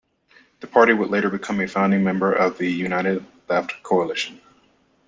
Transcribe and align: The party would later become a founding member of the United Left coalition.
The 0.61 0.65
party 0.65 0.93
would 0.93 1.11
later 1.11 1.29
become 1.29 1.59
a 1.59 1.67
founding 1.67 2.03
member 2.03 2.33
of 2.33 2.57
the 2.57 2.67
United 2.67 3.23
Left 3.47 3.83
coalition. 3.83 4.41